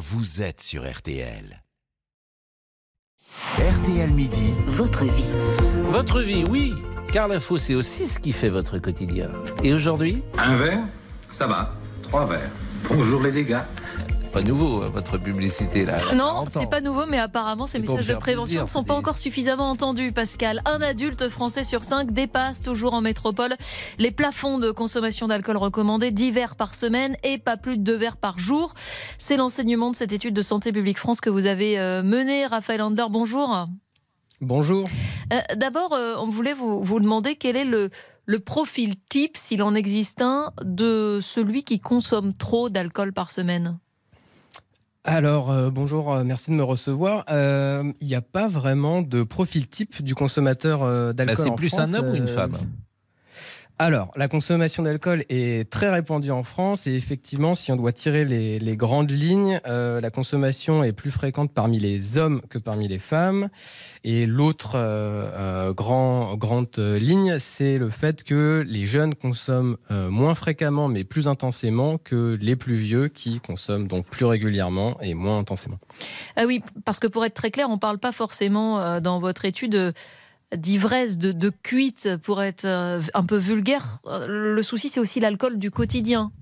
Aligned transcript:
vous 0.00 0.40
êtes 0.40 0.62
sur 0.62 0.90
RTL. 0.90 1.62
RTL 3.58 4.10
Midi. 4.10 4.54
Votre 4.66 5.04
vie. 5.04 5.30
Votre 5.90 6.22
vie, 6.22 6.42
oui. 6.48 6.72
Car 7.12 7.28
l'info, 7.28 7.58
c'est 7.58 7.74
aussi 7.74 8.06
ce 8.06 8.18
qui 8.18 8.32
fait 8.32 8.48
votre 8.48 8.78
quotidien. 8.78 9.28
Et 9.62 9.74
aujourd'hui? 9.74 10.22
Un 10.38 10.56
verre? 10.56 10.78
Ça 11.30 11.46
va. 11.46 11.74
Trois 12.04 12.24
verres. 12.24 12.50
Bonjour 12.88 13.22
les 13.22 13.30
dégâts. 13.30 13.60
Pas 14.32 14.42
nouveau, 14.42 14.82
hein, 14.82 14.90
votre 14.94 15.18
publicité 15.18 15.84
là. 15.84 15.98
Non, 16.14 16.18
40 16.44 16.46
ans. 16.46 16.50
c'est 16.60 16.70
pas 16.70 16.80
nouveau, 16.80 17.04
mais 17.06 17.18
apparemment 17.18 17.66
ces 17.66 17.80
messages 17.80 18.06
de 18.06 18.14
prévention 18.14 18.44
plaisir, 18.44 18.62
ne 18.62 18.68
sont 18.68 18.84
pas 18.84 18.92
des- 18.94 18.98
encore 19.00 19.18
suffisamment 19.18 19.68
entendus, 19.70 20.12
Pascal. 20.12 20.62
Un 20.66 20.80
adulte 20.82 21.28
français 21.28 21.64
sur 21.64 21.82
cinq 21.82 22.12
dépasse 22.12 22.60
toujours 22.60 22.94
en 22.94 23.00
métropole 23.00 23.56
les 23.98 24.12
plafonds 24.12 24.58
de 24.58 24.70
consommation 24.70 25.26
d'alcool 25.26 25.56
recommandés, 25.56 26.12
10 26.12 26.30
verres 26.30 26.54
par 26.54 26.76
semaine 26.76 27.16
et 27.24 27.38
pas 27.38 27.56
plus 27.56 27.76
de 27.76 27.82
2 27.82 27.96
verres 27.96 28.16
par 28.18 28.38
jour. 28.38 28.72
C'est 29.18 29.36
l'enseignement 29.36 29.90
de 29.90 29.96
cette 29.96 30.12
étude 30.12 30.34
de 30.34 30.42
Santé 30.42 30.70
publique 30.70 30.98
France 30.98 31.20
que 31.20 31.30
vous 31.30 31.46
avez 31.46 31.80
euh, 31.80 32.04
menée, 32.04 32.46
Raphaël 32.46 32.82
Ander. 32.82 33.06
Bonjour. 33.10 33.66
Bonjour. 34.40 34.84
Euh, 35.32 35.38
D'abord, 35.56 35.92
euh, 35.92 36.14
on 36.20 36.28
voulait 36.28 36.54
vous, 36.54 36.84
vous 36.84 37.00
demander 37.00 37.34
quel 37.34 37.56
est 37.56 37.64
le, 37.64 37.90
le 38.26 38.38
profil 38.38 38.94
type, 39.10 39.36
s'il 39.36 39.60
en 39.64 39.74
existe 39.74 40.22
un, 40.22 40.52
de 40.64 41.18
celui 41.20 41.64
qui 41.64 41.80
consomme 41.80 42.32
trop 42.32 42.70
d'alcool 42.70 43.12
par 43.12 43.32
semaine? 43.32 43.76
Alors, 45.04 45.50
euh, 45.50 45.70
bonjour, 45.70 46.12
euh, 46.12 46.24
merci 46.24 46.50
de 46.50 46.56
me 46.56 46.62
recevoir. 46.62 47.24
Euh, 47.30 47.90
Il 48.00 48.06
n'y 48.06 48.14
a 48.14 48.20
pas 48.20 48.48
vraiment 48.48 49.00
de 49.02 49.22
profil 49.22 49.66
type 49.66 50.02
du 50.02 50.14
consommateur 50.14 50.82
euh, 50.82 51.08
Bah, 51.14 51.24
d'alcool. 51.24 51.36
c'est 51.46 51.54
plus 51.54 51.68
France, 51.70 51.88
un 51.90 51.94
homme 51.94 52.10
ou 52.10 52.14
une 52.14 52.28
femme? 52.28 52.58
Alors, 53.82 54.10
la 54.14 54.28
consommation 54.28 54.82
d'alcool 54.82 55.24
est 55.30 55.70
très 55.70 55.88
répandue 55.88 56.30
en 56.30 56.42
France 56.42 56.86
et 56.86 56.94
effectivement, 56.94 57.54
si 57.54 57.72
on 57.72 57.76
doit 57.76 57.92
tirer 57.92 58.26
les, 58.26 58.76
grandes 58.76 59.10
lignes, 59.10 59.58
euh, 59.66 60.02
la 60.02 60.10
consommation 60.10 60.84
est 60.84 60.92
plus 60.92 61.10
fréquente 61.10 61.50
parmi 61.54 61.78
les 61.78 62.18
hommes 62.18 62.42
que 62.50 62.58
parmi 62.58 62.88
les 62.88 62.98
femmes. 62.98 63.48
Et 64.04 64.26
l'autre 64.26 64.72
euh, 64.74 65.30
euh, 65.32 65.72
grand, 65.72 66.36
grande 66.36 66.76
ligne, 66.76 67.38
c'est 67.38 67.78
le 67.78 67.88
fait 67.88 68.22
que 68.22 68.62
les 68.68 68.84
jeunes 68.84 69.14
consomment 69.14 69.78
moins 69.88 70.34
fréquemment 70.34 70.88
mais 70.88 71.04
plus 71.04 71.26
intensément 71.26 71.96
que 71.96 72.36
les 72.38 72.56
plus 72.56 72.74
vieux 72.74 73.08
qui 73.08 73.40
consomment 73.40 73.88
donc 73.88 74.04
plus 74.10 74.26
régulièrement 74.26 75.00
et 75.00 75.14
moins 75.14 75.38
intensément. 75.38 75.78
Ah 76.36 76.44
oui, 76.46 76.62
parce 76.84 76.98
que 76.98 77.06
pour 77.06 77.24
être 77.24 77.32
très 77.32 77.50
clair, 77.50 77.70
on 77.70 77.76
ne 77.76 77.78
parle 77.78 77.98
pas 77.98 78.12
forcément 78.12 79.00
dans 79.00 79.20
votre 79.20 79.46
étude 79.46 79.94
d'ivresse, 80.56 81.18
de, 81.18 81.50
cuite, 81.50 82.08
pour 82.22 82.42
être 82.42 82.64
euh, 82.64 83.00
un 83.14 83.24
peu 83.24 83.36
vulgaire. 83.36 83.98
Euh, 84.06 84.54
Le 84.54 84.62
souci, 84.62 84.88
c'est 84.88 85.00
aussi 85.00 85.20
l'alcool 85.20 85.58
du 85.58 85.70
quotidien. 85.70 86.32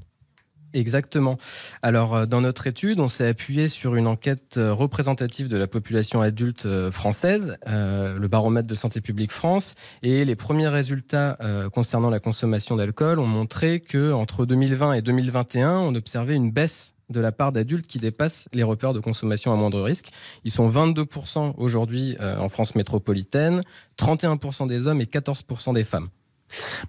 Exactement. 0.74 1.38
Alors, 1.80 2.14
euh, 2.14 2.26
dans 2.26 2.42
notre 2.42 2.66
étude, 2.66 3.00
on 3.00 3.08
s'est 3.08 3.26
appuyé 3.26 3.68
sur 3.68 3.96
une 3.96 4.06
enquête 4.06 4.58
représentative 4.58 5.48
de 5.48 5.56
la 5.56 5.66
population 5.66 6.20
adulte 6.20 6.66
française, 6.90 7.56
le 7.66 8.26
baromètre 8.26 8.68
de 8.68 8.74
Santé 8.74 9.00
publique 9.00 9.32
France, 9.32 9.74
et 10.02 10.24
les 10.24 10.36
premiers 10.36 10.68
résultats 10.68 11.38
concernant 11.72 12.10
la 12.10 12.20
consommation 12.20 12.76
d'alcool 12.76 13.18
ont 13.18 13.26
montré 13.26 13.80
que 13.80 14.12
entre 14.12 14.44
2020 14.44 14.94
et 14.94 15.02
2021, 15.02 15.78
on 15.78 15.94
observait 15.94 16.36
une 16.36 16.50
baisse 16.50 16.94
de 17.10 17.20
la 17.20 17.32
part 17.32 17.52
d'adultes 17.52 17.86
qui 17.86 17.98
dépassent 17.98 18.48
les 18.52 18.62
repères 18.62 18.92
de 18.92 19.00
consommation 19.00 19.52
à 19.52 19.56
moindre 19.56 19.80
risque. 19.82 20.08
Ils 20.44 20.50
sont 20.50 20.68
22% 20.68 21.54
aujourd'hui 21.56 22.16
euh, 22.20 22.38
en 22.38 22.48
France 22.48 22.74
métropolitaine, 22.74 23.62
31% 23.98 24.68
des 24.68 24.86
hommes 24.86 25.00
et 25.00 25.06
14% 25.06 25.74
des 25.74 25.84
femmes. 25.84 26.08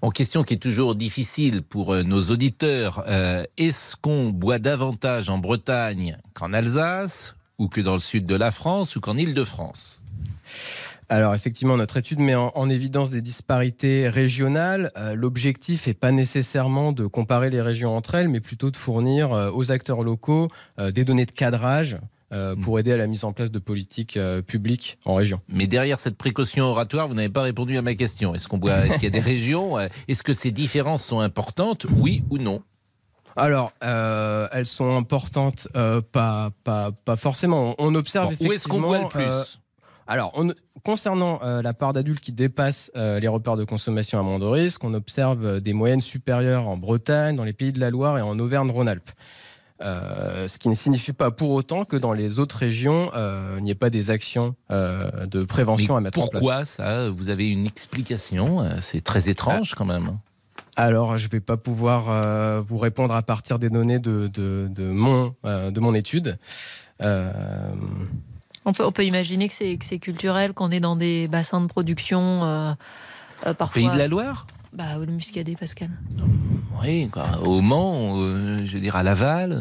Bon, 0.01 0.09
question 0.09 0.43
qui 0.43 0.53
est 0.53 0.57
toujours 0.57 0.95
difficile 0.95 1.61
pour 1.61 1.93
euh, 1.93 2.03
nos 2.03 2.21
auditeurs. 2.29 3.03
Euh, 3.07 3.43
Est-ce 3.57 3.95
qu'on 3.95 4.29
boit 4.29 4.59
davantage 4.59 5.29
en 5.29 5.37
Bretagne 5.37 6.17
qu'en 6.33 6.53
Alsace 6.53 7.35
ou 7.57 7.67
que 7.67 7.81
dans 7.81 7.93
le 7.93 7.99
sud 7.99 8.25
de 8.25 8.35
la 8.35 8.51
France 8.51 8.95
ou 8.95 9.01
qu'en 9.01 9.17
Île-de-France? 9.17 10.01
Alors 11.11 11.33
effectivement, 11.33 11.75
notre 11.75 11.97
étude 11.97 12.19
met 12.19 12.35
en, 12.35 12.51
en 12.53 12.69
évidence 12.69 13.09
des 13.09 13.21
disparités 13.21 14.07
régionales. 14.09 14.91
Euh, 14.95 15.15
L'objectif 15.15 15.87
n'est 15.87 15.95
pas 15.95 16.11
nécessairement 16.11 16.91
de 16.91 17.07
comparer 17.07 17.49
les 17.49 17.61
régions 17.61 17.95
entre 17.97 18.13
elles, 18.15 18.29
mais 18.29 18.39
plutôt 18.39 18.69
de 18.69 18.77
fournir 18.77 19.33
euh, 19.33 19.49
aux 19.51 19.71
acteurs 19.71 20.03
locaux 20.03 20.49
euh, 20.77 20.91
des 20.91 21.05
données 21.05 21.25
de 21.25 21.31
cadrage 21.31 21.97
euh, 22.31 22.55
pour 22.55 22.77
aider 22.77 22.91
à 22.93 22.97
la 22.97 23.07
mise 23.07 23.23
en 23.23 23.33
place 23.33 23.49
de 23.49 23.57
politiques 23.57 24.19
publiques 24.45 24.99
en 25.05 25.15
région. 25.15 25.41
Mais 25.49 25.65
derrière 25.65 25.97
cette 25.97 26.15
précaution 26.15 26.65
oratoire, 26.65 27.07
vous 27.07 27.15
n'avez 27.15 27.29
pas 27.29 27.41
répondu 27.41 27.75
à 27.75 27.81
ma 27.81 27.95
question. 27.95 28.35
Est-ce 28.35 28.47
qu'on 28.47 28.59
boit 28.59 28.85
Est-ce 28.85 28.93
qu'il 28.93 29.03
y 29.05 29.07
a 29.07 29.09
des 29.09 29.19
régions 29.19 29.79
Est-ce 30.07 30.21
que 30.21 30.35
ces 30.35 30.51
différences 30.51 31.03
sont 31.03 31.21
importantes 31.21 31.87
Oui 31.97 32.23
ou 32.29 32.37
non? 32.37 32.61
Alors, 33.35 33.71
euh, 33.83 34.47
elles 34.51 34.65
sont 34.65 34.95
importantes, 34.95 35.67
euh, 35.75 36.01
pas, 36.01 36.51
pas, 36.63 36.91
pas 37.05 37.15
forcément. 37.15 37.73
On 37.79 37.95
observe 37.95 38.35
Bon, 38.37 38.47
Où 38.47 38.53
est-ce 38.53 38.67
qu'on 38.67 38.81
boit 38.81 38.99
le 38.99 39.07
plus? 39.07 39.21
effectivement, 39.21 39.55
Alors, 40.11 40.31
on- 40.33 40.53
concernant 40.83 41.39
euh, 41.43 41.61
la 41.61 41.73
part 41.73 41.93
d'adultes 41.93 42.19
qui 42.19 42.31
dépassent 42.31 42.91
euh, 42.95 43.19
les 43.19 43.27
repères 43.27 43.57
de 43.57 43.63
consommation 43.63 44.19
à 44.19 44.23
moindre 44.23 44.49
risque, 44.49 44.83
on 44.83 44.95
observe 44.95 45.45
euh, 45.45 45.59
des 45.59 45.73
moyennes 45.73 45.99
supérieures 45.99 46.67
en 46.67 46.77
Bretagne, 46.77 47.35
dans 47.35 47.43
les 47.43 47.53
pays 47.53 47.71
de 47.71 47.79
la 47.79 47.91
Loire 47.91 48.17
et 48.17 48.21
en 48.21 48.37
Auvergne-Rhône-Alpes. 48.39 49.11
Euh, 49.81 50.47
ce 50.47 50.57
qui 50.57 50.67
ne 50.67 50.73
signifie 50.73 51.13
pas 51.13 51.29
pour 51.29 51.51
autant 51.51 51.85
que 51.85 51.95
dans 51.95 52.11
les 52.13 52.39
autres 52.39 52.57
régions, 52.57 53.11
il 53.57 53.63
n'y 53.63 53.69
ait 53.71 53.75
pas 53.75 53.89
des 53.91 54.09
actions 54.09 54.55
de 54.69 55.43
prévention 55.45 55.93
Mais 55.93 55.97
à 55.99 56.01
mettre 56.01 56.19
en 56.19 56.27
place. 56.27 56.41
Pourquoi 56.41 56.65
ça? 56.65 57.07
Vous 57.09 57.29
avez 57.29 57.47
une 57.49 57.65
explication 57.65 58.65
C'est 58.81 59.01
très 59.01 59.29
étrange 59.29 59.75
quand 59.75 59.85
même. 59.85 60.17
Alors, 60.75 61.17
je 61.17 61.27
ne 61.27 61.31
vais 61.31 61.39
pas 61.39 61.55
pouvoir 61.55 62.61
vous 62.63 62.77
répondre 62.77 63.13
à 63.15 63.21
partir 63.21 63.57
des 63.57 63.69
données 63.69 63.99
de, 63.99 64.27
de, 64.27 64.67
de 64.69 64.83
mon, 64.89 65.33
de 65.45 65.79
mon 65.79 65.93
étude. 65.93 66.37
Euh, 67.01 67.31
On 68.69 68.73
peut, 68.73 68.85
on 68.85 68.91
peut 68.91 69.03
imaginer 69.03 69.49
que 69.49 69.55
c'est 69.55 69.97
culturel, 69.97 70.53
qu'on 70.53 70.69
est 70.69 70.79
dans 70.79 70.95
des 70.95 71.27
bassins 71.27 71.59
de 71.59 71.65
production 71.65 72.43
euh, 72.43 72.71
euh, 73.47 73.55
parfois. 73.55 73.81
Pays 73.81 73.89
de 73.89 73.97
la 73.97 74.07
Loire? 74.07 74.45
Bah, 74.73 74.83
le 74.99 75.11
muscadet, 75.11 75.55
Pascal. 75.59 75.89
Oui, 76.83 77.09
quoi. 77.09 77.25
au 77.43 77.61
Mans, 77.61 78.13
euh, 78.17 78.59
je 78.63 78.75
veux 78.75 78.79
dire 78.79 78.95
à 78.95 79.01
Laval. 79.01 79.59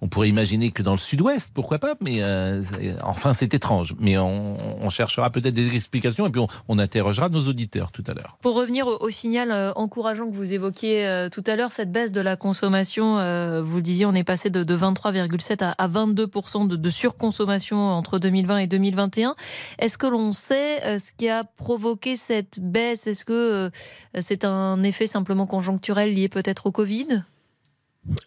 On 0.00 0.08
pourrait 0.08 0.28
imaginer 0.28 0.70
que 0.70 0.82
dans 0.82 0.92
le 0.92 0.98
sud-ouest, 0.98 1.50
pourquoi 1.54 1.78
pas, 1.78 1.94
mais 2.00 2.22
euh, 2.22 2.62
enfin 3.02 3.34
c'est 3.34 3.54
étrange. 3.54 3.94
Mais 3.98 4.18
on, 4.18 4.56
cherchera 4.90 5.30
peut-être 5.30 5.54
des 5.54 5.74
explications 5.74 6.26
et 6.26 6.30
puis 6.30 6.40
on, 6.68 6.78
interrogera 6.78 7.28
nos 7.28 7.48
auditeurs 7.48 7.90
tout 7.90 8.04
à 8.06 8.14
l'heure. 8.14 8.38
Pour 8.40 8.54
revenir 8.54 8.86
au, 8.86 9.10
signal 9.10 9.50
euh, 9.50 9.72
encourageant 9.74 10.26
que 10.26 10.34
vous 10.34 10.52
évoquiez 10.52 11.06
euh, 11.06 11.28
tout 11.28 11.42
à 11.46 11.56
l'heure, 11.56 11.72
cette 11.72 11.90
baisse 11.90 12.12
de 12.12 12.20
la 12.20 12.36
consommation, 12.36 13.16
vous 13.62 13.76
le 13.76 13.82
disiez, 13.82 14.06
on 14.06 14.14
est 14.14 14.24
passé 14.24 14.50
de, 14.50 14.62
de 14.62 14.76
23,7 14.76 15.64
à, 15.64 15.70
à 15.72 15.88
22% 15.88 16.68
de, 16.68 16.90
surconsommation 16.90 17.78
entre 17.78 18.18
2020 18.18 18.58
et 18.58 18.66
2021. 18.66 19.34
Est-ce 19.78 19.98
que 19.98 20.06
l'on 20.06 20.32
sait 20.32 20.98
ce 20.98 21.12
qui 21.16 21.28
a 21.28 21.44
provoqué 21.44 22.16
cette 22.16 22.60
baisse? 22.60 23.06
Est-ce 23.06 23.24
que 23.24 23.70
c'est 24.18 24.44
un 24.44 24.82
effet 24.82 25.06
simplement 25.06 25.46
conjoncturel 25.46 26.14
lié 26.14 26.28
peut-être 26.28 26.66
au 26.66 26.72
Covid? 26.72 27.22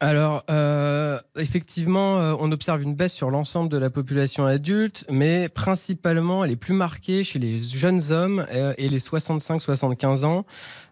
Alors, 0.02 0.44
euh, 0.50 1.20
effectivement, 1.38 2.20
euh, 2.20 2.36
on 2.40 2.52
observe 2.52 2.82
une 2.82 2.96
baisse 2.96 3.14
sur 3.14 3.32
l'ensemble 3.32 3.70
de 3.70 3.78
la 3.78 3.90
population 3.90 4.46
adulte, 4.46 5.06
mais 5.10 5.48
principalement, 5.48 6.44
elle 6.44 6.52
est 6.52 6.58
plus 6.58 6.74
marquée 6.74 7.24
chez 7.24 7.40
les 7.40 7.62
jeunes 7.62 8.12
hommes 8.12 8.46
euh, 8.52 8.74
et 8.78 8.90
les 8.90 9.00
65-75 9.00 10.26
ans. 10.26 10.46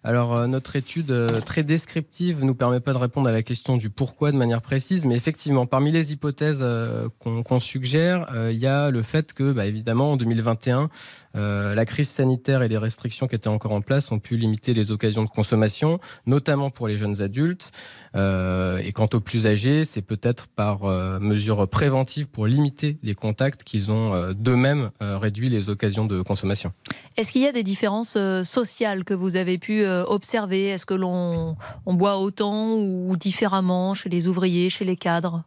Alors, 0.03 0.47
notre 0.47 0.77
étude 0.77 1.13
très 1.45 1.63
descriptive 1.63 2.45
nous 2.45 2.55
permet 2.55 2.79
pas 2.79 2.93
de 2.93 2.97
répondre 2.97 3.27
à 3.27 3.33
la 3.33 3.43
question 3.43 3.75
du 3.75 3.89
pourquoi 3.89 4.31
de 4.31 4.37
manière 4.37 4.61
précise, 4.61 5.05
mais 5.05 5.15
effectivement, 5.15 5.65
parmi 5.65 5.91
les 5.91 6.13
hypothèses 6.13 6.65
qu'on 7.19 7.59
suggère, 7.59 8.29
il 8.49 8.57
y 8.57 8.67
a 8.67 8.89
le 8.89 9.01
fait 9.01 9.33
que, 9.33 9.51
bah, 9.51 9.65
évidemment, 9.65 10.13
en 10.13 10.17
2021, 10.17 10.89
euh, 11.37 11.75
la 11.75 11.85
crise 11.85 12.09
sanitaire 12.09 12.63
et 12.63 12.67
les 12.67 12.77
restrictions 12.77 13.27
qui 13.27 13.35
étaient 13.35 13.47
encore 13.47 13.71
en 13.71 13.81
place 13.81 14.11
ont 14.11 14.19
pu 14.19 14.37
limiter 14.37 14.73
les 14.73 14.91
occasions 14.91 15.23
de 15.23 15.29
consommation, 15.29 15.99
notamment 16.25 16.69
pour 16.69 16.87
les 16.87 16.97
jeunes 16.97 17.21
adultes. 17.21 17.71
Et 18.83 18.91
quant 18.91 19.09
aux 19.13 19.19
plus 19.19 19.47
âgés, 19.47 19.85
c'est 19.85 20.01
peut-être 20.01 20.47
par 20.47 20.85
euh, 20.85 21.19
mesure 21.19 21.67
préventive 21.67 22.27
pour 22.27 22.47
limiter 22.47 22.97
les 23.03 23.15
contacts 23.15 23.63
qu'ils 23.63 23.91
ont 23.91 24.13
euh, 24.13 24.33
d'eux-mêmes 24.33 24.91
euh, 25.01 25.17
réduit 25.17 25.49
les 25.49 25.69
occasions 25.69 26.05
de 26.05 26.21
consommation. 26.21 26.71
Est-ce 27.17 27.31
qu'il 27.31 27.41
y 27.41 27.47
a 27.47 27.51
des 27.51 27.63
différences 27.63 28.17
sociales 28.43 29.03
que 29.03 29.13
vous 29.13 29.35
avez 29.35 29.57
pu 29.57 29.85
observer? 29.85 30.67
Est-ce 30.67 30.85
que 30.85 30.93
l'on 30.93 31.55
on 31.85 31.93
boit 31.93 32.17
autant 32.17 32.75
ou 32.75 33.15
différemment 33.17 33.93
chez 33.93 34.09
les 34.09 34.27
ouvriers, 34.27 34.69
chez 34.69 34.85
les 34.85 34.95
cadres? 34.95 35.43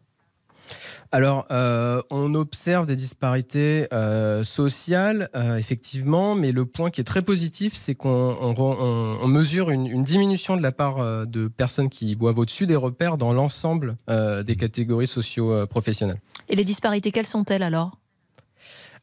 Alors, 1.13 1.47
euh, 1.51 2.01
on 2.13 2.35
observe 2.35 2.87
des 2.87 2.95
disparités 2.95 3.89
euh, 3.93 4.45
sociales, 4.45 5.29
euh, 5.35 5.57
effectivement, 5.57 6.37
mais 6.37 6.53
le 6.53 6.67
point 6.67 6.91
qui 6.91 7.01
est 7.01 7.05
très 7.05 7.23
positif, 7.23 7.75
c'est 7.75 7.97
qu'on 7.97 8.37
on, 8.41 8.55
on- 8.57 9.19
on 9.21 9.27
mesure 9.27 9.71
une, 9.71 9.89
une 9.89 10.05
diminution 10.05 10.57
de 10.57 10.63
la 10.63 10.71
part 10.71 10.99
euh, 11.01 11.25
de 11.25 11.49
personnes 11.49 11.89
qui 11.89 12.15
boivent 12.15 12.39
au-dessus 12.39 12.67
des 12.69 12.77
repères 12.77 13.17
dans 13.17 13.33
l'ensemble 13.33 13.97
euh, 14.09 14.45
des 14.45 14.55
catégories 14.55 15.09
socio-professionnelles. 15.09 16.21
Et 16.49 16.55
les 16.55 16.65
disparités, 16.65 17.11
quelles 17.11 17.27
sont-elles 17.27 17.65
alors? 17.65 17.97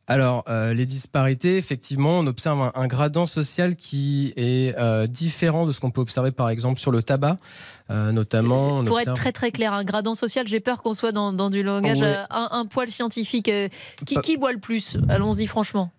Alors, 0.08 0.44
euh, 0.48 0.74
les 0.74 0.86
disparités, 0.86 1.58
effectivement, 1.58 2.20
on 2.20 2.28
observe 2.28 2.62
un, 2.62 2.72
un 2.76 2.88
gradient 2.88 3.26
social 3.26 3.76
qui 3.76 4.34
est 4.38 4.74
euh, 4.80 5.06
différent 5.08 5.66
de 5.66 5.72
ce 5.72 5.80
qu'on 5.80 5.92
peut 5.92 6.02
observer, 6.02 6.32
par 6.32 6.50
exemple, 6.50 6.80
sur 6.80 6.92
le 6.92 7.04
tabac, 7.04 7.38
euh, 7.90 8.12
notamment. 8.12 8.58
C'est- 8.58 8.64
c'est- 8.64 8.72
on 8.72 8.86
pour 8.86 9.00
être 9.00 9.14
très 9.14 9.32
très 9.34 9.52
clair, 9.52 9.74
un 9.74 9.84
gradant 9.84 10.16
social, 10.16 10.48
j'ai 10.48 10.60
peur 10.62 10.82
qu'on 10.82 10.94
soit 10.94 11.12
dans, 11.12 11.34
dans 11.34 11.50
du 11.50 11.62
langage 11.64 12.02
un, 12.04 12.26
un 12.52 12.66
poil 12.66 12.90
scientifique. 12.90 13.52
qui, 14.06 14.16
qui 14.22 14.38
boit 14.38 14.54
le 14.54 14.60
plus? 14.60 14.98
Allons-y 15.10 15.46
franchement. 15.48 15.92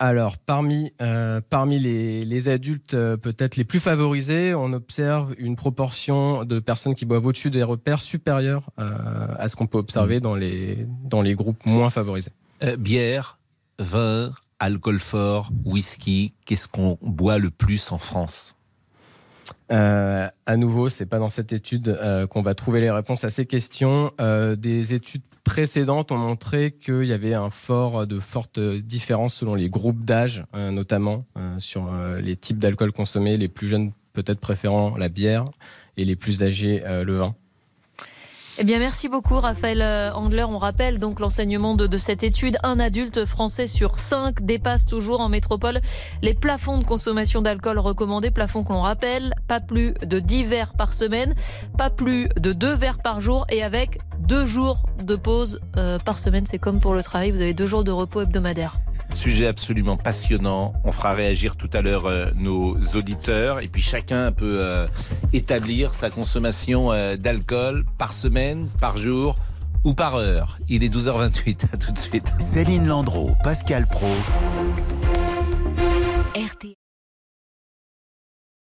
Alors, 0.00 0.38
parmi, 0.38 0.92
euh, 1.00 1.40
parmi 1.48 1.78
les, 1.78 2.24
les 2.24 2.48
adultes 2.48 2.94
euh, 2.94 3.16
peut-être 3.16 3.56
les 3.56 3.64
plus 3.64 3.78
favorisés, 3.78 4.52
on 4.52 4.72
observe 4.72 5.34
une 5.38 5.54
proportion 5.54 6.44
de 6.44 6.58
personnes 6.58 6.94
qui 6.96 7.04
boivent 7.06 7.24
au-dessus 7.26 7.48
des 7.50 7.62
repères 7.62 8.00
supérieure 8.00 8.70
euh, 8.80 8.90
à 9.38 9.46
ce 9.48 9.54
qu'on 9.56 9.68
peut 9.68 9.78
observer 9.78 10.18
dans 10.20 10.34
les, 10.34 10.84
dans 11.04 11.22
les 11.22 11.34
groupes 11.34 11.64
moins 11.64 11.90
favorisés. 11.90 12.32
Euh, 12.64 12.76
bière, 12.76 13.36
vin, 13.78 14.30
alcool 14.58 14.98
fort, 14.98 15.50
whisky, 15.64 16.32
qu'est-ce 16.44 16.68
qu'on 16.68 16.98
boit 17.02 17.38
le 17.38 17.50
plus 17.50 17.92
en 17.92 17.98
France? 17.98 18.54
Euh, 19.72 20.28
à 20.46 20.56
nouveau, 20.56 20.88
c'est 20.88 21.06
pas 21.06 21.18
dans 21.18 21.28
cette 21.28 21.52
étude 21.52 21.88
euh, 21.88 22.26
qu'on 22.26 22.42
va 22.42 22.54
trouver 22.54 22.80
les 22.80 22.90
réponses 22.90 23.24
à 23.24 23.30
ces 23.30 23.46
questions. 23.46 24.12
Euh, 24.20 24.56
des 24.56 24.94
études 24.94 25.22
précédentes 25.42 26.12
ont 26.12 26.18
montré 26.18 26.72
qu'il 26.72 27.04
y 27.04 27.12
avait 27.12 27.34
un 27.34 27.50
fort, 27.50 28.06
de 28.06 28.18
fortes 28.18 28.58
différences 28.58 29.34
selon 29.34 29.54
les 29.54 29.68
groupes 29.68 30.04
d'âge, 30.04 30.44
euh, 30.54 30.70
notamment 30.70 31.26
euh, 31.36 31.58
sur 31.58 31.92
euh, 31.92 32.18
les 32.20 32.36
types 32.36 32.58
d'alcool 32.58 32.92
consommés, 32.92 33.36
les 33.36 33.48
plus 33.48 33.68
jeunes 33.68 33.90
peut-être 34.12 34.40
préférant 34.40 34.96
la 34.96 35.08
bière 35.08 35.44
et 35.96 36.04
les 36.04 36.16
plus 36.16 36.42
âgés 36.42 36.82
euh, 36.84 37.04
le 37.04 37.16
vin. 37.16 37.34
Eh 38.56 38.62
bien, 38.62 38.78
merci 38.78 39.08
beaucoup, 39.08 39.40
Raphaël 39.40 39.82
euh, 39.82 40.12
Angler. 40.12 40.44
On 40.44 40.58
rappelle 40.58 41.00
donc 41.00 41.18
l'enseignement 41.18 41.74
de, 41.74 41.96
cette 41.96 42.22
étude. 42.22 42.56
Un 42.62 42.78
adulte 42.78 43.24
français 43.24 43.66
sur 43.66 43.98
cinq 43.98 44.42
dépasse 44.42 44.86
toujours 44.86 45.20
en 45.20 45.28
métropole 45.28 45.80
les 46.22 46.34
plafonds 46.34 46.78
de 46.78 46.84
consommation 46.84 47.42
d'alcool 47.42 47.80
recommandés. 47.80 48.30
Plafonds 48.30 48.62
que 48.62 48.72
l'on 48.72 48.82
rappelle, 48.82 49.34
pas 49.48 49.58
plus 49.58 49.94
de 50.02 50.20
10 50.20 50.44
verres 50.44 50.74
par 50.74 50.92
semaine, 50.92 51.34
pas 51.76 51.90
plus 51.90 52.28
de 52.36 52.52
2 52.52 52.74
verres 52.74 52.98
par 52.98 53.20
jour 53.20 53.44
et 53.50 53.64
avec 53.64 53.98
deux 54.20 54.46
jours 54.46 54.84
de 55.02 55.16
pause 55.16 55.60
euh, 55.76 55.98
par 55.98 56.20
semaine. 56.20 56.46
C'est 56.46 56.60
comme 56.60 56.78
pour 56.78 56.94
le 56.94 57.02
travail, 57.02 57.32
vous 57.32 57.40
avez 57.40 57.54
deux 57.54 57.66
jours 57.66 57.82
de 57.82 57.90
repos 57.90 58.20
hebdomadaire. 58.20 58.78
Sujet 59.24 59.46
absolument 59.46 59.96
passionnant. 59.96 60.74
On 60.84 60.92
fera 60.92 61.14
réagir 61.14 61.56
tout 61.56 61.70
à 61.72 61.80
l'heure 61.80 62.04
euh, 62.04 62.26
nos 62.36 62.76
auditeurs 62.94 63.60
et 63.60 63.68
puis 63.68 63.80
chacun 63.80 64.32
peut 64.32 64.58
euh, 64.60 64.86
établir 65.32 65.94
sa 65.94 66.10
consommation 66.10 66.92
euh, 66.92 67.16
d'alcool 67.16 67.86
par 67.96 68.12
semaine, 68.12 68.68
par 68.82 68.98
jour 68.98 69.38
ou 69.82 69.94
par 69.94 70.16
heure. 70.16 70.58
Il 70.68 70.84
est 70.84 70.94
12h28. 70.94 71.72
À 71.72 71.78
tout 71.78 71.92
de 71.92 71.98
suite. 71.98 72.34
Céline 72.38 72.86
Landreau, 72.86 73.30
Pascal 73.42 73.86
Pro. 73.86 74.12
RT. 76.36 76.83